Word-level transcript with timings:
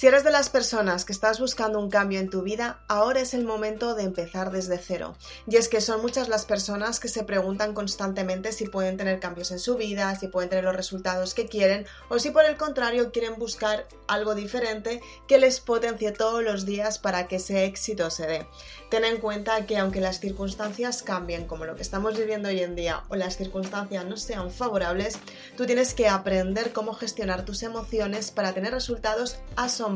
Si 0.00 0.06
eres 0.06 0.24
de 0.24 0.30
las 0.30 0.48
personas 0.48 1.04
que 1.04 1.12
estás 1.12 1.40
buscando 1.40 1.78
un 1.78 1.90
cambio 1.90 2.20
en 2.20 2.30
tu 2.30 2.40
vida, 2.40 2.80
ahora 2.88 3.20
es 3.20 3.34
el 3.34 3.44
momento 3.44 3.94
de 3.94 4.04
empezar 4.04 4.50
desde 4.50 4.78
cero. 4.78 5.14
Y 5.46 5.56
es 5.56 5.68
que 5.68 5.82
son 5.82 6.00
muchas 6.00 6.30
las 6.30 6.46
personas 6.46 7.00
que 7.00 7.08
se 7.08 7.22
preguntan 7.22 7.74
constantemente 7.74 8.52
si 8.52 8.66
pueden 8.66 8.96
tener 8.96 9.20
cambios 9.20 9.50
en 9.50 9.58
su 9.58 9.76
vida, 9.76 10.18
si 10.18 10.28
pueden 10.28 10.48
tener 10.48 10.64
los 10.64 10.74
resultados 10.74 11.34
que 11.34 11.48
quieren 11.48 11.84
o 12.08 12.18
si 12.18 12.30
por 12.30 12.46
el 12.46 12.56
contrario 12.56 13.12
quieren 13.12 13.38
buscar 13.38 13.88
algo 14.08 14.34
diferente 14.34 15.02
que 15.28 15.36
les 15.36 15.60
potencie 15.60 16.12
todos 16.12 16.42
los 16.42 16.64
días 16.64 16.98
para 16.98 17.28
que 17.28 17.36
ese 17.36 17.66
éxito 17.66 18.08
se 18.08 18.26
dé. 18.26 18.46
Ten 18.90 19.04
en 19.04 19.18
cuenta 19.18 19.66
que 19.66 19.76
aunque 19.76 20.00
las 20.00 20.18
circunstancias 20.18 21.02
cambien 21.02 21.46
como 21.46 21.66
lo 21.66 21.76
que 21.76 21.82
estamos 21.82 22.16
viviendo 22.16 22.48
hoy 22.48 22.60
en 22.62 22.74
día 22.74 23.02
o 23.10 23.16
las 23.16 23.36
circunstancias 23.36 24.06
no 24.06 24.16
sean 24.16 24.50
favorables, 24.50 25.18
tú 25.58 25.66
tienes 25.66 25.92
que 25.92 26.08
aprender 26.08 26.72
cómo 26.72 26.94
gestionar 26.94 27.44
tus 27.44 27.62
emociones 27.62 28.30
para 28.30 28.54
tener 28.54 28.72
resultados 28.72 29.36
asombrosos 29.56 29.89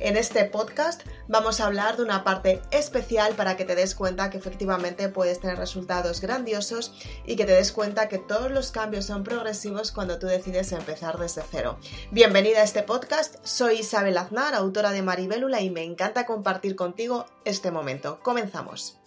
en 0.00 0.16
este 0.16 0.44
podcast 0.44 1.02
vamos 1.28 1.60
a 1.60 1.66
hablar 1.66 1.96
de 1.96 2.02
una 2.02 2.24
parte 2.24 2.60
especial 2.70 3.34
para 3.34 3.56
que 3.56 3.64
te 3.64 3.74
des 3.74 3.94
cuenta 3.94 4.30
que 4.30 4.38
efectivamente 4.38 5.08
puedes 5.08 5.40
tener 5.40 5.58
resultados 5.58 6.20
grandiosos 6.20 6.92
y 7.24 7.36
que 7.36 7.44
te 7.44 7.52
des 7.52 7.72
cuenta 7.72 8.08
que 8.08 8.18
todos 8.18 8.50
los 8.50 8.72
cambios 8.72 9.06
son 9.06 9.22
progresivos 9.22 9.92
cuando 9.92 10.18
tú 10.18 10.26
decides 10.26 10.72
empezar 10.72 11.18
desde 11.18 11.42
cero. 11.50 11.78
Bienvenida 12.10 12.60
a 12.60 12.64
este 12.64 12.82
podcast, 12.82 13.36
soy 13.44 13.80
Isabel 13.80 14.18
Aznar, 14.18 14.54
autora 14.54 14.90
de 14.90 15.02
Maribélula 15.02 15.60
y 15.60 15.70
me 15.70 15.84
encanta 15.84 16.26
compartir 16.26 16.74
contigo 16.74 17.26
este 17.44 17.70
momento. 17.70 18.18
Comenzamos. 18.22 18.98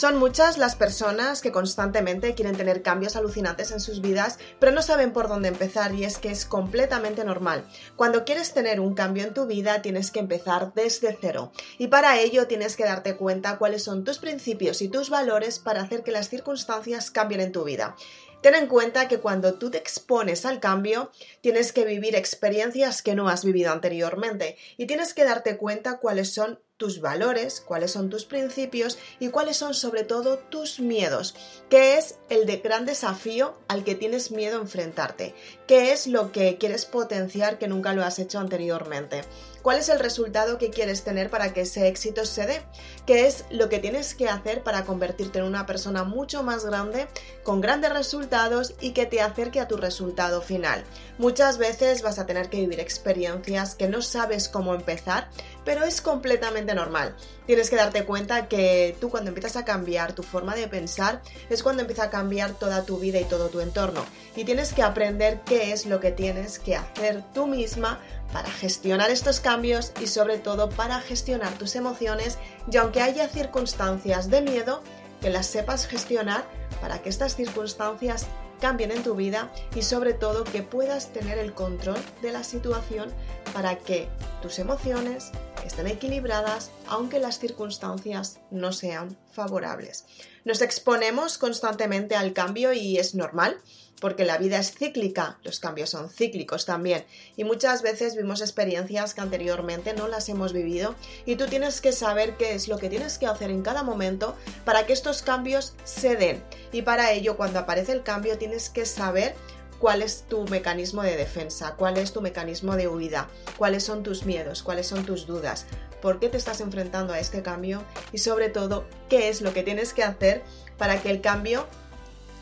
Son 0.00 0.16
muchas 0.16 0.56
las 0.56 0.76
personas 0.76 1.42
que 1.42 1.52
constantemente 1.52 2.34
quieren 2.34 2.56
tener 2.56 2.80
cambios 2.80 3.16
alucinantes 3.16 3.70
en 3.70 3.80
sus 3.80 4.00
vidas, 4.00 4.38
pero 4.58 4.72
no 4.72 4.80
saben 4.80 5.12
por 5.12 5.28
dónde 5.28 5.48
empezar 5.48 5.94
y 5.94 6.04
es 6.04 6.16
que 6.16 6.30
es 6.30 6.46
completamente 6.46 7.22
normal. 7.22 7.66
Cuando 7.96 8.24
quieres 8.24 8.54
tener 8.54 8.80
un 8.80 8.94
cambio 8.94 9.24
en 9.24 9.34
tu 9.34 9.44
vida 9.44 9.82
tienes 9.82 10.10
que 10.10 10.20
empezar 10.20 10.72
desde 10.72 11.18
cero 11.20 11.52
y 11.76 11.88
para 11.88 12.18
ello 12.18 12.46
tienes 12.46 12.76
que 12.76 12.84
darte 12.84 13.16
cuenta 13.16 13.58
cuáles 13.58 13.84
son 13.84 14.02
tus 14.02 14.16
principios 14.16 14.80
y 14.80 14.88
tus 14.88 15.10
valores 15.10 15.58
para 15.58 15.82
hacer 15.82 16.02
que 16.02 16.12
las 16.12 16.30
circunstancias 16.30 17.10
cambien 17.10 17.42
en 17.42 17.52
tu 17.52 17.64
vida. 17.64 17.94
Ten 18.40 18.54
en 18.54 18.68
cuenta 18.68 19.06
que 19.06 19.18
cuando 19.18 19.58
tú 19.58 19.70
te 19.70 19.76
expones 19.76 20.46
al 20.46 20.60
cambio, 20.60 21.10
tienes 21.42 21.74
que 21.74 21.84
vivir 21.84 22.16
experiencias 22.16 23.02
que 23.02 23.14
no 23.14 23.28
has 23.28 23.44
vivido 23.44 23.70
anteriormente 23.70 24.56
y 24.78 24.86
tienes 24.86 25.12
que 25.12 25.24
darte 25.24 25.58
cuenta 25.58 25.98
cuáles 25.98 26.32
son 26.32 26.58
tus 26.80 27.02
valores, 27.02 27.60
cuáles 27.60 27.90
son 27.90 28.08
tus 28.08 28.24
principios 28.24 28.98
y 29.18 29.28
cuáles 29.28 29.58
son 29.58 29.74
sobre 29.74 30.02
todo 30.02 30.38
tus 30.38 30.80
miedos, 30.80 31.34
qué 31.68 31.98
es 31.98 32.18
el 32.30 32.46
de 32.46 32.56
gran 32.56 32.86
desafío 32.86 33.54
al 33.68 33.84
que 33.84 33.94
tienes 33.94 34.30
miedo 34.30 34.56
a 34.56 34.62
enfrentarte, 34.62 35.34
qué 35.70 35.92
es 35.92 36.08
lo 36.08 36.32
que 36.32 36.58
quieres 36.58 36.84
potenciar 36.84 37.56
que 37.56 37.68
nunca 37.68 37.92
lo 37.92 38.02
has 38.02 38.18
hecho 38.18 38.40
anteriormente. 38.40 39.22
¿Cuál 39.62 39.78
es 39.78 39.88
el 39.88 40.00
resultado 40.00 40.58
que 40.58 40.70
quieres 40.70 41.04
tener 41.04 41.30
para 41.30 41.52
que 41.52 41.60
ese 41.60 41.86
éxito 41.86 42.24
se 42.24 42.46
dé? 42.46 42.62
¿Qué 43.06 43.26
es 43.26 43.44
lo 43.50 43.68
que 43.68 43.78
tienes 43.78 44.14
que 44.14 44.28
hacer 44.28 44.62
para 44.64 44.84
convertirte 44.84 45.38
en 45.38 45.44
una 45.44 45.66
persona 45.66 46.02
mucho 46.02 46.42
más 46.42 46.64
grande, 46.64 47.06
con 47.44 47.60
grandes 47.60 47.92
resultados 47.92 48.74
y 48.80 48.92
que 48.92 49.04
te 49.04 49.20
acerque 49.20 49.60
a 49.60 49.68
tu 49.68 49.76
resultado 49.76 50.40
final? 50.40 50.82
Muchas 51.18 51.58
veces 51.58 52.00
vas 52.00 52.18
a 52.18 52.24
tener 52.24 52.48
que 52.48 52.60
vivir 52.60 52.80
experiencias 52.80 53.74
que 53.74 53.86
no 53.86 54.00
sabes 54.00 54.48
cómo 54.48 54.74
empezar, 54.74 55.28
pero 55.64 55.84
es 55.84 56.00
completamente 56.00 56.74
normal. 56.74 57.14
Tienes 57.46 57.68
que 57.68 57.76
darte 57.76 58.04
cuenta 58.06 58.48
que 58.48 58.96
tú 58.98 59.10
cuando 59.10 59.28
empiezas 59.28 59.56
a 59.56 59.64
cambiar 59.66 60.14
tu 60.14 60.22
forma 60.22 60.54
de 60.54 60.68
pensar 60.68 61.20
es 61.50 61.62
cuando 61.62 61.82
empieza 61.82 62.04
a 62.04 62.10
cambiar 62.10 62.52
toda 62.58 62.84
tu 62.84 62.98
vida 62.98 63.20
y 63.20 63.24
todo 63.24 63.50
tu 63.50 63.60
entorno. 63.60 64.06
Y 64.36 64.44
tienes 64.44 64.72
que 64.72 64.82
aprender 64.82 65.40
qué 65.44 65.59
es 65.60 65.86
lo 65.86 66.00
que 66.00 66.10
tienes 66.10 66.58
que 66.58 66.76
hacer 66.76 67.22
tú 67.34 67.46
misma 67.46 67.98
para 68.32 68.50
gestionar 68.50 69.10
estos 69.10 69.40
cambios 69.40 69.92
y 70.00 70.06
sobre 70.06 70.38
todo 70.38 70.68
para 70.70 71.00
gestionar 71.00 71.52
tus 71.54 71.76
emociones 71.76 72.38
y 72.70 72.76
aunque 72.76 73.02
haya 73.02 73.28
circunstancias 73.28 74.30
de 74.30 74.42
miedo, 74.42 74.82
que 75.20 75.30
las 75.30 75.46
sepas 75.46 75.86
gestionar 75.86 76.44
para 76.80 77.02
que 77.02 77.08
estas 77.08 77.36
circunstancias 77.36 78.26
cambien 78.60 78.90
en 78.90 79.02
tu 79.02 79.14
vida 79.14 79.50
y 79.74 79.82
sobre 79.82 80.12
todo 80.12 80.44
que 80.44 80.62
puedas 80.62 81.12
tener 81.12 81.38
el 81.38 81.52
control 81.52 81.98
de 82.22 82.32
la 82.32 82.44
situación 82.44 83.10
para 83.52 83.76
que 83.76 84.08
tus 84.42 84.58
emociones 84.58 85.32
estén 85.64 85.86
equilibradas 85.86 86.70
aunque 86.86 87.18
las 87.18 87.38
circunstancias 87.38 88.40
no 88.50 88.72
sean 88.72 89.16
favorables. 89.32 90.04
Nos 90.44 90.62
exponemos 90.62 91.38
constantemente 91.38 92.16
al 92.16 92.32
cambio 92.32 92.72
y 92.72 92.98
es 92.98 93.14
normal 93.14 93.60
porque 94.00 94.24
la 94.24 94.38
vida 94.38 94.58
es 94.58 94.72
cíclica, 94.72 95.38
los 95.44 95.60
cambios 95.60 95.90
son 95.90 96.08
cíclicos 96.08 96.64
también 96.64 97.04
y 97.36 97.44
muchas 97.44 97.82
veces 97.82 98.16
vimos 98.16 98.40
experiencias 98.40 99.14
que 99.14 99.20
anteriormente 99.20 99.94
no 99.94 100.08
las 100.08 100.28
hemos 100.28 100.52
vivido 100.52 100.94
y 101.26 101.36
tú 101.36 101.46
tienes 101.46 101.80
que 101.80 101.92
saber 101.92 102.36
qué 102.36 102.54
es 102.54 102.66
lo 102.66 102.78
que 102.78 102.88
tienes 102.88 103.18
que 103.18 103.26
hacer 103.26 103.50
en 103.50 103.62
cada 103.62 103.82
momento 103.82 104.34
para 104.64 104.86
que 104.86 104.94
estos 104.94 105.22
cambios 105.22 105.74
se 105.84 106.16
den 106.16 106.42
y 106.72 106.82
para 106.82 107.12
ello 107.12 107.36
cuando 107.36 107.58
aparece 107.58 107.92
el 107.92 108.02
cambio 108.02 108.38
tienes 108.38 108.70
que 108.70 108.86
saber 108.86 109.34
cuál 109.80 110.02
es 110.02 110.24
tu 110.28 110.44
mecanismo 110.44 111.02
de 111.02 111.16
defensa, 111.16 111.74
cuál 111.76 111.96
es 111.96 112.12
tu 112.12 112.20
mecanismo 112.20 112.76
de 112.76 112.86
huida, 112.86 113.28
cuáles 113.56 113.82
son 113.82 114.02
tus 114.02 114.24
miedos, 114.24 114.62
cuáles 114.62 114.86
son 114.86 115.04
tus 115.04 115.26
dudas, 115.26 115.66
por 116.02 116.20
qué 116.20 116.28
te 116.28 116.36
estás 116.36 116.60
enfrentando 116.60 117.12
a 117.12 117.18
este 117.18 117.42
cambio 117.42 117.82
y 118.12 118.18
sobre 118.18 118.50
todo 118.50 118.84
qué 119.08 119.28
es 119.28 119.40
lo 119.40 119.52
que 119.52 119.62
tienes 119.62 119.94
que 119.94 120.04
hacer 120.04 120.42
para 120.78 121.00
que 121.00 121.10
el 121.10 121.20
cambio 121.20 121.66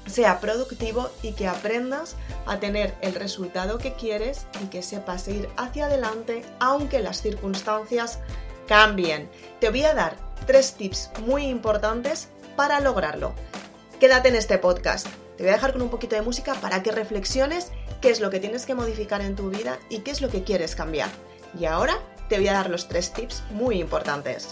sea 0.07 0.41
productivo 0.41 1.11
y 1.23 1.33
que 1.33 1.47
aprendas 1.47 2.17
a 2.47 2.59
tener 2.59 2.95
el 3.03 3.15
resultado 3.15 3.79
que 3.79 3.95
quieres 3.95 4.47
y 4.63 4.67
que 4.67 4.83
sepas 4.83 5.29
ir 5.29 5.49
hacia 5.57 5.87
adelante 5.87 6.45
aunque 6.61 7.01
las 7.01 7.21
circunstancias 7.21 8.19
cambien. 8.67 9.31
Te 9.61 9.71
voy 9.71 9.85
a 9.85 9.95
dar 9.95 10.17
tres 10.47 10.75
tips 10.75 11.11
muy 11.27 11.45
importantes 11.47 12.29
para 12.57 12.81
lograrlo. 12.81 13.35
Quédate 14.01 14.29
en 14.29 14.37
este 14.37 14.59
podcast. 14.59 15.07
Te 15.39 15.45
voy 15.45 15.51
a 15.51 15.55
dejar 15.55 15.73
con 15.73 15.83
un 15.83 15.89
poquito 15.89 16.17
de 16.17 16.23
música 16.23 16.55
para 16.55 16.83
que 16.83 16.91
reflexiones 16.91 17.71
qué 18.01 18.11
es 18.11 18.19
lo 18.19 18.29
que 18.29 18.41
tienes 18.41 18.67
que 18.67 18.75
modificar 18.75 19.21
en 19.21 19.37
tu 19.37 19.51
vida 19.51 19.79
y 19.89 20.01
qué 20.01 20.11
es 20.11 20.21
lo 20.21 20.31
que 20.31 20.43
quieres 20.43 20.75
cambiar. 20.75 21.11
Y 21.57 21.67
ahora 21.67 22.01
te 22.29 22.39
voy 22.39 22.49
a 22.49 22.55
dar 22.55 22.69
los 22.69 22.89
tres 22.89 23.13
tips 23.13 23.45
muy 23.53 23.81
importantes. 23.81 24.49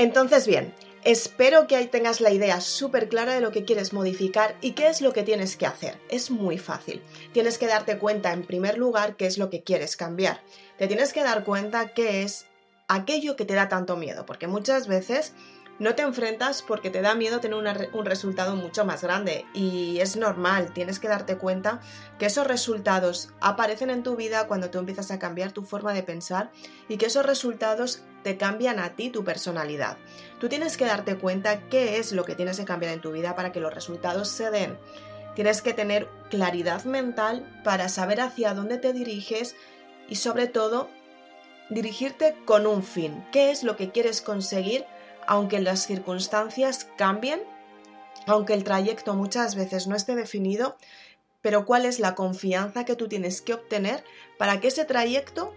Entonces, 0.00 0.46
bien, 0.46 0.72
espero 1.04 1.66
que 1.66 1.76
ahí 1.76 1.86
tengas 1.86 2.22
la 2.22 2.30
idea 2.30 2.62
súper 2.62 3.10
clara 3.10 3.34
de 3.34 3.42
lo 3.42 3.52
que 3.52 3.66
quieres 3.66 3.92
modificar 3.92 4.56
y 4.62 4.70
qué 4.70 4.88
es 4.88 5.02
lo 5.02 5.12
que 5.12 5.24
tienes 5.24 5.58
que 5.58 5.66
hacer. 5.66 6.00
Es 6.08 6.30
muy 6.30 6.56
fácil. 6.56 7.02
Tienes 7.34 7.58
que 7.58 7.66
darte 7.66 7.98
cuenta, 7.98 8.32
en 8.32 8.46
primer 8.46 8.78
lugar, 8.78 9.16
qué 9.16 9.26
es 9.26 9.36
lo 9.36 9.50
que 9.50 9.62
quieres 9.62 9.98
cambiar. 9.98 10.40
Te 10.78 10.86
tienes 10.86 11.12
que 11.12 11.22
dar 11.22 11.44
cuenta 11.44 11.92
qué 11.92 12.22
es 12.22 12.46
aquello 12.88 13.36
que 13.36 13.44
te 13.44 13.52
da 13.52 13.68
tanto 13.68 13.98
miedo, 13.98 14.24
porque 14.24 14.46
muchas 14.46 14.88
veces 14.88 15.34
no 15.80 15.94
te 15.94 16.02
enfrentas 16.02 16.60
porque 16.60 16.90
te 16.90 17.00
da 17.00 17.14
miedo 17.14 17.40
tener 17.40 17.90
un 17.94 18.04
resultado 18.04 18.54
mucho 18.54 18.84
más 18.84 19.02
grande 19.02 19.46
y 19.54 19.98
es 20.00 20.14
normal, 20.14 20.72
tienes 20.74 21.00
que 21.00 21.08
darte 21.08 21.38
cuenta 21.38 21.80
que 22.18 22.26
esos 22.26 22.46
resultados 22.46 23.30
aparecen 23.40 23.88
en 23.88 24.02
tu 24.02 24.14
vida 24.14 24.46
cuando 24.46 24.70
tú 24.70 24.78
empiezas 24.78 25.10
a 25.10 25.18
cambiar 25.18 25.52
tu 25.52 25.62
forma 25.62 25.94
de 25.94 26.02
pensar 26.02 26.52
y 26.86 26.98
que 26.98 27.06
esos 27.06 27.24
resultados 27.24 28.02
te 28.22 28.36
cambian 28.36 28.78
a 28.78 28.90
ti 28.90 29.08
tu 29.08 29.24
personalidad. 29.24 29.96
Tú 30.38 30.50
tienes 30.50 30.76
que 30.76 30.84
darte 30.84 31.16
cuenta 31.16 31.66
qué 31.68 31.96
es 31.96 32.12
lo 32.12 32.26
que 32.26 32.34
tienes 32.34 32.58
que 32.58 32.66
cambiar 32.66 32.92
en 32.92 33.00
tu 33.00 33.10
vida 33.10 33.34
para 33.34 33.50
que 33.50 33.60
los 33.60 33.72
resultados 33.72 34.28
se 34.28 34.50
den. 34.50 34.78
Tienes 35.34 35.62
que 35.62 35.72
tener 35.72 36.08
claridad 36.28 36.84
mental 36.84 37.62
para 37.64 37.88
saber 37.88 38.20
hacia 38.20 38.52
dónde 38.52 38.76
te 38.76 38.92
diriges 38.92 39.56
y 40.10 40.16
sobre 40.16 40.46
todo 40.46 40.90
dirigirte 41.70 42.36
con 42.44 42.66
un 42.66 42.82
fin. 42.82 43.24
¿Qué 43.32 43.50
es 43.50 43.62
lo 43.62 43.76
que 43.76 43.90
quieres 43.90 44.20
conseguir? 44.20 44.84
Aunque 45.30 45.60
las 45.60 45.86
circunstancias 45.86 46.88
cambien, 46.96 47.40
aunque 48.26 48.52
el 48.52 48.64
trayecto 48.64 49.14
muchas 49.14 49.54
veces 49.54 49.86
no 49.86 49.94
esté 49.94 50.16
definido, 50.16 50.76
pero 51.40 51.64
cuál 51.64 51.86
es 51.86 52.00
la 52.00 52.16
confianza 52.16 52.84
que 52.84 52.96
tú 52.96 53.06
tienes 53.06 53.40
que 53.40 53.54
obtener 53.54 54.02
para 54.38 54.58
que 54.58 54.66
ese 54.66 54.84
trayecto 54.84 55.54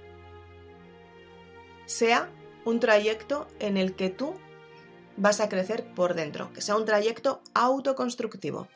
sea 1.87 2.29
un 2.65 2.79
trayecto 2.79 3.47
en 3.57 3.77
el 3.77 3.95
que 3.95 4.11
tú 4.11 4.35
vas 5.17 5.39
a 5.39 5.49
crecer 5.49 5.83
por 5.95 6.13
dentro, 6.13 6.51
que 6.53 6.61
sea 6.61 6.75
un 6.75 6.85
trayecto 6.85 7.41
autoconstructivo 7.53 8.67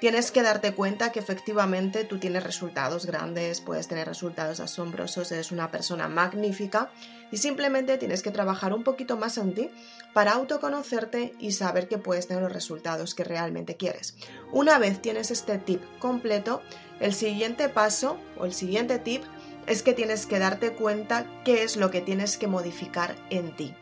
tienes 0.00 0.30
que 0.30 0.42
darte 0.42 0.72
cuenta 0.74 1.10
que 1.10 1.18
efectivamente 1.18 2.04
tú 2.04 2.18
tienes 2.18 2.44
resultados 2.44 3.06
grandes, 3.06 3.60
puedes 3.60 3.88
tener 3.88 4.06
resultados 4.06 4.60
asombrosos, 4.60 5.32
eres 5.32 5.50
una 5.50 5.70
persona 5.70 6.08
magnífica 6.08 6.90
y 7.32 7.38
simplemente 7.38 7.98
tienes 7.98 8.22
que 8.22 8.30
trabajar 8.30 8.72
un 8.72 8.84
poquito 8.84 9.16
más 9.16 9.38
en 9.38 9.54
ti 9.54 9.70
para 10.12 10.32
autoconocerte 10.32 11.34
y 11.40 11.52
saber 11.52 11.88
que 11.88 11.98
puedes 11.98 12.28
tener 12.28 12.42
los 12.42 12.52
resultados 12.52 13.14
que 13.14 13.24
realmente 13.24 13.76
quieres. 13.76 14.14
Una 14.52 14.78
vez 14.78 15.02
tienes 15.02 15.30
este 15.30 15.58
tip 15.58 15.82
completo, 15.98 16.62
el 17.00 17.12
siguiente 17.12 17.68
paso 17.68 18.18
o 18.38 18.44
el 18.44 18.54
siguiente 18.54 18.98
tip 18.98 19.22
es 19.66 19.82
que 19.82 19.92
tienes 19.92 20.26
que 20.26 20.38
darte 20.38 20.72
cuenta 20.72 21.26
qué 21.44 21.62
es 21.62 21.76
lo 21.76 21.90
que 21.90 22.00
tienes 22.00 22.38
que 22.38 22.46
modificar 22.46 23.16
en 23.30 23.54
ti. 23.54 23.74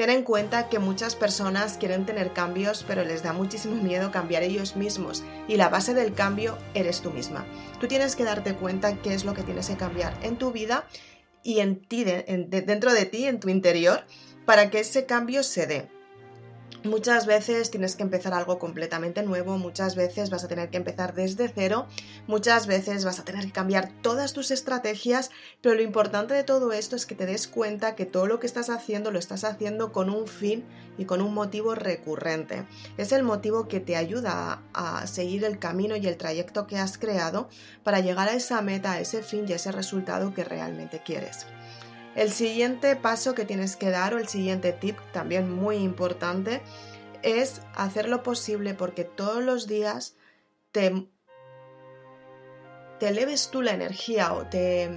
Ten 0.00 0.08
en 0.08 0.22
cuenta 0.22 0.70
que 0.70 0.78
muchas 0.78 1.14
personas 1.14 1.76
quieren 1.76 2.06
tener 2.06 2.32
cambios, 2.32 2.86
pero 2.88 3.04
les 3.04 3.22
da 3.22 3.34
muchísimo 3.34 3.74
miedo 3.82 4.10
cambiar 4.10 4.42
ellos 4.42 4.74
mismos 4.74 5.22
y 5.46 5.58
la 5.58 5.68
base 5.68 5.92
del 5.92 6.14
cambio 6.14 6.56
eres 6.72 7.02
tú 7.02 7.10
misma. 7.10 7.44
Tú 7.78 7.86
tienes 7.86 8.16
que 8.16 8.24
darte 8.24 8.54
cuenta 8.54 9.02
qué 9.02 9.12
es 9.12 9.26
lo 9.26 9.34
que 9.34 9.42
tienes 9.42 9.68
que 9.68 9.76
cambiar 9.76 10.18
en 10.22 10.36
tu 10.36 10.52
vida 10.52 10.88
y 11.42 11.60
en 11.60 11.82
ti, 11.82 12.04
dentro 12.04 12.94
de 12.94 13.04
ti, 13.04 13.26
en 13.26 13.40
tu 13.40 13.50
interior, 13.50 14.06
para 14.46 14.70
que 14.70 14.80
ese 14.80 15.04
cambio 15.04 15.42
se 15.42 15.66
dé. 15.66 15.90
Muchas 16.82 17.26
veces 17.26 17.70
tienes 17.70 17.94
que 17.94 18.02
empezar 18.02 18.32
algo 18.32 18.58
completamente 18.58 19.22
nuevo, 19.22 19.58
muchas 19.58 19.96
veces 19.96 20.30
vas 20.30 20.44
a 20.44 20.48
tener 20.48 20.70
que 20.70 20.78
empezar 20.78 21.12
desde 21.12 21.52
cero, 21.54 21.86
muchas 22.26 22.66
veces 22.66 23.04
vas 23.04 23.18
a 23.18 23.24
tener 23.24 23.44
que 23.44 23.52
cambiar 23.52 23.92
todas 24.00 24.32
tus 24.32 24.50
estrategias, 24.50 25.30
pero 25.60 25.74
lo 25.74 25.82
importante 25.82 26.32
de 26.32 26.42
todo 26.42 26.72
esto 26.72 26.96
es 26.96 27.04
que 27.04 27.14
te 27.14 27.26
des 27.26 27.48
cuenta 27.48 27.96
que 27.96 28.06
todo 28.06 28.26
lo 28.26 28.40
que 28.40 28.46
estás 28.46 28.70
haciendo 28.70 29.10
lo 29.10 29.18
estás 29.18 29.44
haciendo 29.44 29.92
con 29.92 30.08
un 30.08 30.26
fin 30.26 30.64
y 30.96 31.04
con 31.04 31.20
un 31.20 31.34
motivo 31.34 31.74
recurrente. 31.74 32.64
Es 32.96 33.12
el 33.12 33.24
motivo 33.24 33.68
que 33.68 33.80
te 33.80 33.96
ayuda 33.96 34.62
a, 34.72 35.06
seguir 35.06 35.44
el 35.44 35.58
camino 35.58 35.96
y 35.96 36.06
el 36.06 36.16
trayecto 36.16 36.66
que 36.66 36.78
has 36.78 36.96
creado 36.96 37.50
para 37.84 38.00
llegar 38.00 38.30
a 38.30 38.34
esa 38.34 38.62
meta, 38.62 38.92
a 38.92 39.00
ese 39.00 39.22
fin 39.22 39.44
y 39.46 39.52
a 39.52 39.56
ese 39.56 39.70
resultado 39.70 40.32
que 40.32 40.44
realmente 40.44 41.02
quieres. 41.04 41.46
El 42.14 42.32
siguiente 42.32 42.96
paso 42.96 43.34
que 43.34 43.44
tienes 43.44 43.76
que 43.76 43.90
dar 43.90 44.14
o 44.14 44.18
el 44.18 44.28
siguiente 44.28 44.72
tip, 44.72 44.98
también 45.12 45.50
muy 45.50 45.76
importante, 45.76 46.60
es 47.22 47.60
hacer 47.74 48.08
lo 48.08 48.22
posible 48.22 48.74
porque 48.74 49.04
todos 49.04 49.42
los 49.42 49.66
días 49.66 50.16
te, 50.72 51.06
te 52.98 53.08
eleves 53.08 53.50
tú 53.50 53.62
la 53.62 53.72
energía 53.72 54.32
o 54.32 54.46
te, 54.46 54.90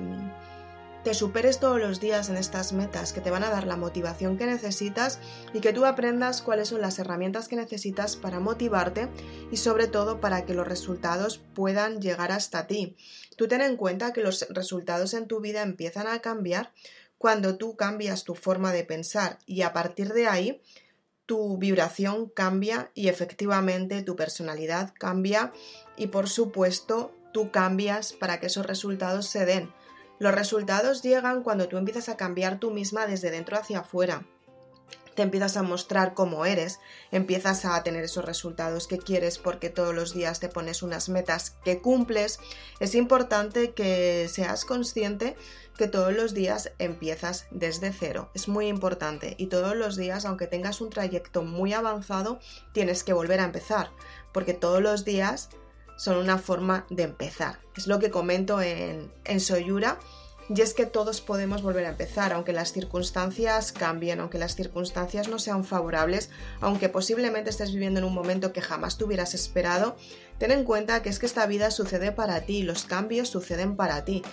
te 1.04 1.14
superes 1.14 1.60
todos 1.60 1.80
los 1.80 2.00
días 2.00 2.30
en 2.30 2.38
estas 2.38 2.72
metas 2.72 3.12
que 3.12 3.20
te 3.20 3.30
van 3.30 3.44
a 3.44 3.50
dar 3.50 3.68
la 3.68 3.76
motivación 3.76 4.38
que 4.38 4.46
necesitas 4.46 5.20
y 5.54 5.60
que 5.60 5.74
tú 5.74 5.86
aprendas 5.86 6.42
cuáles 6.42 6.70
son 6.70 6.80
las 6.80 6.98
herramientas 6.98 7.50
que 7.50 7.58
necesitas 7.58 8.16
para 8.16 8.40
motivarte 8.40 9.10
y 9.52 9.58
sobre 9.58 9.88
todo 9.88 10.22
para 10.22 10.46
que 10.46 10.54
los 10.54 10.68
resultados 10.68 11.40
puedan 11.54 12.02
llegar 12.02 12.32
hasta 12.32 12.68
ti. 12.68 12.96
Tú 13.36 13.48
ten 13.50 13.62
en 13.62 13.76
cuenta 13.76 14.14
que 14.14 14.22
los 14.22 14.48
resultados 14.50 15.14
en 15.14 15.28
tu 15.28 15.42
vida 15.42 15.62
empiezan 15.62 16.08
a 16.08 16.20
cambiar 16.20 16.72
cuando 17.24 17.56
tú 17.56 17.78
cambias 17.78 18.26
tu 18.26 18.36
forma 18.36 18.74
de 18.74 18.84
pensar 18.84 19.40
y 19.46 19.62
a 19.62 19.72
partir 19.72 20.12
de 20.12 20.28
ahí 20.28 20.62
tu 21.26 21.58
vibración 21.58 22.28
cambia 22.28 22.92
y 22.96 23.08
efectivamente 23.08 24.02
tu 24.02 24.18
personalidad 24.18 24.94
cambia 25.00 25.54
y 25.96 26.08
por 26.08 26.28
supuesto 26.28 27.16
tú 27.32 27.50
cambias 27.50 28.12
para 28.12 28.42
que 28.42 28.48
esos 28.48 28.66
resultados 28.66 29.28
se 29.28 29.46
den. 29.46 29.74
Los 30.20 30.36
resultados 30.36 31.02
llegan 31.02 31.44
cuando 31.44 31.70
tú 31.70 31.78
empiezas 31.78 32.10
a 32.10 32.18
cambiar 32.18 32.60
tú 32.60 32.72
misma 32.72 33.08
desde 33.08 33.32
dentro 33.32 33.56
hacia 33.56 33.80
afuera 33.80 34.26
te 35.16 35.22
empiezas 35.22 35.58
a 35.58 35.64
mostrar 35.64 36.14
cómo 36.14 36.46
eres, 36.46 36.80
empiezas 37.12 37.66
a 37.66 37.82
tener 37.84 38.04
esos 38.04 38.26
resultados 38.26 38.88
que 38.88 38.98
quieres 38.98 39.38
porque 39.38 39.70
todos 39.70 39.94
los 39.94 40.14
días 40.14 40.40
te 40.40 40.50
pones 40.50 40.84
unas 40.84 41.10
metas 41.10 41.58
que 41.64 41.82
cumples, 41.82 42.40
es 42.80 42.96
importante 42.96 43.72
que 43.72 44.28
seas 44.32 44.66
consciente 44.66 45.36
que 45.78 45.88
todos 45.88 46.14
los 46.14 46.34
días 46.34 46.72
empiezas 46.78 47.48
desde 47.52 47.92
cero. 47.92 48.30
Es 48.34 48.48
muy 48.48 48.68
importante 48.68 49.36
y 49.38 49.48
todos 49.48 49.76
los 49.76 49.96
días, 49.96 50.26
aunque 50.26 50.48
tengas 50.48 50.82
un 50.82 50.90
trayecto 50.90 51.44
muy 51.44 51.74
avanzado, 51.74 52.40
tienes 52.74 53.04
que 53.04 53.14
volver 53.14 53.40
a 53.40 53.46
empezar, 53.46 53.90
porque 54.32 54.54
todos 54.54 54.82
los 54.82 55.04
días 55.06 55.50
son 55.98 56.18
una 56.18 56.38
forma 56.38 56.86
de 56.90 57.04
empezar. 57.04 57.60
Es 57.76 57.88
lo 57.88 58.00
que 58.00 58.12
comento 58.12 58.62
en, 58.62 59.12
en 59.26 59.40
Soyura 59.40 60.00
y 60.50 60.62
es 60.62 60.74
que 60.74 60.86
todos 60.86 61.22
podemos 61.22 61.62
volver 61.62 61.86
a 61.86 61.90
empezar, 61.90 62.34
aunque 62.34 62.54
las 62.54 62.74
circunstancias 62.74 63.72
cambien, 63.72 64.20
aunque 64.20 64.38
las 64.38 64.56
circunstancias 64.56 65.28
no 65.28 65.40
sean 65.40 65.64
favorables, 65.64 66.30
aunque 66.60 66.90
posiblemente 66.90 67.50
estés 67.50 67.72
viviendo 67.72 68.00
en 68.00 68.06
un 68.06 68.14
momento 68.14 68.54
que 68.54 68.62
jamás 68.62 68.98
te 68.98 69.06
hubieras 69.06 69.34
esperado, 69.34 69.96
ten 70.38 70.52
en 70.52 70.64
cuenta 70.64 71.02
que 71.02 71.10
es 71.10 71.20
que 71.20 71.26
esta 71.26 71.46
vida 71.46 71.72
sucede 71.72 72.12
para 72.12 72.42
ti, 72.42 72.64
los 72.64 72.84
cambios 72.86 73.30
suceden 73.30 73.76
para 73.76 74.06
ti 74.06 74.24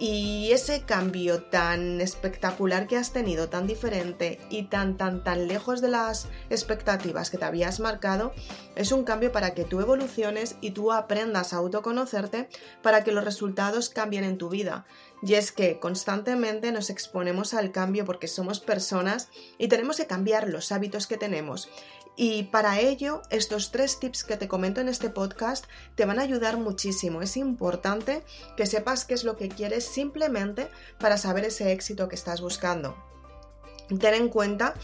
y 0.00 0.52
ese 0.52 0.82
cambio 0.82 1.42
tan 1.42 2.00
espectacular 2.00 2.86
que 2.86 2.96
has 2.96 3.12
tenido, 3.12 3.48
tan 3.48 3.66
diferente 3.66 4.38
y 4.48 4.64
tan 4.64 4.96
tan 4.96 5.24
tan 5.24 5.48
lejos 5.48 5.80
de 5.80 5.88
las 5.88 6.28
expectativas 6.50 7.30
que 7.30 7.38
te 7.38 7.44
habías 7.44 7.80
marcado, 7.80 8.32
es 8.76 8.92
un 8.92 9.04
cambio 9.04 9.32
para 9.32 9.54
que 9.54 9.64
tú 9.64 9.80
evoluciones 9.80 10.56
y 10.60 10.70
tú 10.70 10.92
aprendas 10.92 11.52
a 11.52 11.56
autoconocerte 11.56 12.48
para 12.82 13.02
que 13.02 13.12
los 13.12 13.24
resultados 13.24 13.88
cambien 13.88 14.24
en 14.24 14.38
tu 14.38 14.48
vida. 14.48 14.86
Y 15.20 15.34
es 15.34 15.50
que 15.50 15.80
constantemente 15.80 16.70
nos 16.70 16.90
exponemos 16.90 17.52
al 17.52 17.72
cambio 17.72 18.04
porque 18.04 18.28
somos 18.28 18.60
personas 18.60 19.30
y 19.58 19.66
tenemos 19.66 19.96
que 19.96 20.06
cambiar 20.06 20.48
los 20.48 20.70
hábitos 20.70 21.08
que 21.08 21.16
tenemos. 21.16 21.68
Y 22.20 22.42
para 22.42 22.80
ello, 22.80 23.22
estos 23.30 23.70
tres 23.70 24.00
tips 24.00 24.24
que 24.24 24.36
te 24.36 24.48
comento 24.48 24.80
en 24.80 24.88
este 24.88 25.08
podcast 25.08 25.66
te 25.94 26.04
van 26.04 26.18
a 26.18 26.22
ayudar 26.22 26.56
muchísimo. 26.56 27.22
Es 27.22 27.36
importante 27.36 28.24
que 28.56 28.66
sepas 28.66 29.04
qué 29.04 29.14
es 29.14 29.22
lo 29.22 29.36
que 29.36 29.48
quieres 29.48 29.84
simplemente 29.84 30.68
para 30.98 31.16
saber 31.16 31.44
ese 31.44 31.70
éxito 31.70 32.08
que 32.08 32.16
estás 32.16 32.40
buscando. 32.40 32.96
Ten 34.00 34.14
en 34.14 34.28
cuenta 34.30 34.74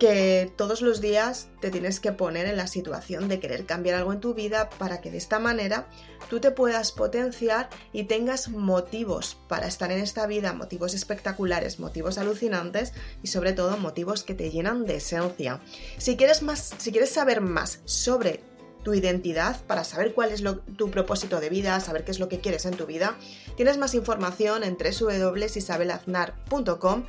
que 0.00 0.52
todos 0.56 0.80
los 0.80 1.00
días 1.02 1.48
te 1.60 1.70
tienes 1.70 2.00
que 2.00 2.10
poner 2.10 2.46
en 2.46 2.56
la 2.56 2.66
situación 2.66 3.28
de 3.28 3.38
querer 3.38 3.66
cambiar 3.66 3.96
algo 3.96 4.14
en 4.14 4.20
tu 4.20 4.32
vida 4.32 4.70
para 4.70 5.02
que 5.02 5.10
de 5.10 5.18
esta 5.18 5.38
manera 5.38 5.90
tú 6.30 6.40
te 6.40 6.50
puedas 6.50 6.90
potenciar 6.90 7.68
y 7.92 8.04
tengas 8.04 8.48
motivos 8.48 9.36
para 9.46 9.66
estar 9.66 9.92
en 9.92 10.00
esta 10.00 10.26
vida, 10.26 10.54
motivos 10.54 10.94
espectaculares, 10.94 11.78
motivos 11.78 12.16
alucinantes 12.16 12.94
y 13.22 13.26
sobre 13.26 13.52
todo 13.52 13.76
motivos 13.76 14.22
que 14.22 14.32
te 14.34 14.50
llenan 14.50 14.86
de 14.86 14.96
esencia. 14.96 15.60
Si 15.98 16.16
quieres 16.16 16.42
más, 16.42 16.72
si 16.78 16.92
quieres 16.92 17.10
saber 17.10 17.42
más 17.42 17.80
sobre 17.84 18.40
tu 18.82 18.94
identidad 18.94 19.62
para 19.66 19.84
saber 19.84 20.14
cuál 20.14 20.32
es 20.32 20.42
tu 20.78 20.90
propósito 20.90 21.40
de 21.40 21.50
vida, 21.50 21.78
saber 21.80 22.04
qué 22.04 22.12
es 22.12 22.18
lo 22.18 22.30
que 22.30 22.40
quieres 22.40 22.64
en 22.64 22.74
tu 22.74 22.86
vida, 22.86 23.18
tienes 23.54 23.76
más 23.76 23.94
información 23.94 24.64
en 24.64 24.78
www.isabelaznar.com 24.78 27.04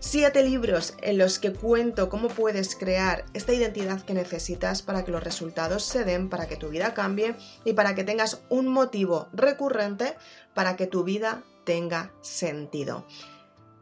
Siete 0.00 0.44
libros 0.44 0.94
en 1.02 1.18
los 1.18 1.40
que 1.40 1.52
cuento 1.52 2.08
cómo 2.08 2.28
puedes 2.28 2.76
crear 2.76 3.24
esta 3.34 3.52
identidad 3.52 4.00
que 4.02 4.14
necesitas 4.14 4.80
para 4.80 5.04
que 5.04 5.10
los 5.10 5.24
resultados 5.24 5.82
se 5.82 6.04
den, 6.04 6.28
para 6.28 6.46
que 6.46 6.56
tu 6.56 6.68
vida 6.68 6.94
cambie 6.94 7.34
y 7.64 7.72
para 7.72 7.96
que 7.96 8.04
tengas 8.04 8.40
un 8.48 8.68
motivo 8.68 9.26
recurrente 9.32 10.16
para 10.54 10.76
que 10.76 10.86
tu 10.86 11.02
vida 11.02 11.42
tenga 11.64 12.12
sentido. 12.22 13.06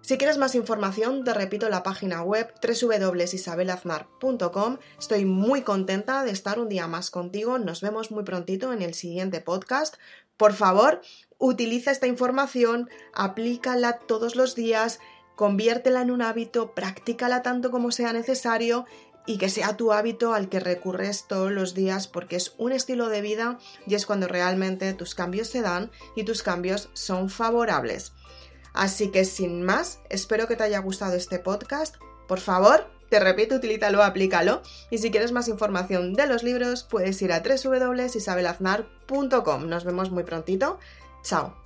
Si 0.00 0.16
quieres 0.16 0.38
más 0.38 0.54
información, 0.54 1.22
te 1.24 1.34
repito 1.34 1.68
la 1.68 1.82
página 1.82 2.22
web 2.22 2.50
www.isabelaznar.com. 2.62 4.78
Estoy 4.98 5.24
muy 5.24 5.62
contenta 5.62 6.22
de 6.22 6.30
estar 6.30 6.60
un 6.60 6.68
día 6.68 6.86
más 6.86 7.10
contigo. 7.10 7.58
Nos 7.58 7.82
vemos 7.82 8.10
muy 8.10 8.24
prontito 8.24 8.72
en 8.72 8.82
el 8.82 8.94
siguiente 8.94 9.40
podcast. 9.40 9.96
Por 10.36 10.52
favor, 10.52 11.00
utiliza 11.38 11.90
esta 11.90 12.06
información, 12.06 12.90
aplícala 13.14 13.98
todos 13.98 14.36
los 14.36 14.54
días, 14.54 15.00
conviértela 15.36 16.02
en 16.02 16.10
un 16.10 16.22
hábito, 16.22 16.72
practícala 16.72 17.42
tanto 17.42 17.70
como 17.70 17.92
sea 17.92 18.12
necesario 18.12 18.86
y 19.26 19.38
que 19.38 19.48
sea 19.48 19.76
tu 19.76 19.92
hábito 19.92 20.34
al 20.34 20.48
que 20.48 20.58
recurres 20.60 21.26
todos 21.28 21.52
los 21.52 21.74
días 21.74 22.08
porque 22.08 22.36
es 22.36 22.54
un 22.58 22.72
estilo 22.72 23.08
de 23.08 23.20
vida 23.20 23.58
y 23.86 23.94
es 23.94 24.06
cuando 24.06 24.26
realmente 24.28 24.92
tus 24.94 25.14
cambios 25.14 25.48
se 25.48 25.62
dan 25.62 25.90
y 26.14 26.24
tus 26.24 26.42
cambios 26.42 26.90
son 26.94 27.30
favorables. 27.30 28.12
Así 28.72 29.10
que 29.10 29.24
sin 29.24 29.62
más, 29.62 30.00
espero 30.10 30.46
que 30.46 30.54
te 30.56 30.64
haya 30.64 30.80
gustado 30.80 31.14
este 31.14 31.38
podcast. 31.38 31.96
Por 32.28 32.40
favor, 32.40 32.90
te 33.08 33.20
repito, 33.20 33.54
utilízalo, 33.54 34.02
aplícalo. 34.02 34.60
Y 34.90 34.98
si 34.98 35.10
quieres 35.10 35.32
más 35.32 35.48
información 35.48 36.12
de 36.12 36.26
los 36.26 36.42
libros, 36.42 36.82
puedes 36.82 37.22
ir 37.22 37.32
a 37.32 37.40
www.isabelaznar.com. 37.40 39.68
Nos 39.68 39.84
vemos 39.84 40.10
muy 40.10 40.24
prontito. 40.24 40.78
Chao. 41.22 41.65